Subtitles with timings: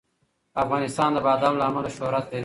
[0.63, 2.39] افغانستان د بادام له امله شهرت لري.